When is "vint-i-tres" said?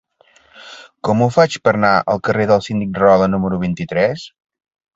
3.69-4.29